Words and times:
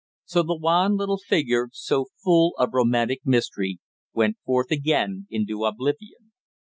So 0.25 0.41
the 0.41 0.55
wan 0.55 0.97
little 0.97 1.19
figure, 1.19 1.69
so 1.73 2.07
full 2.23 2.55
of 2.57 2.73
romantic 2.73 3.19
mystery, 3.23 3.77
went 4.15 4.37
forth 4.43 4.71
again 4.71 5.27
into 5.29 5.63
oblivion. 5.63 6.31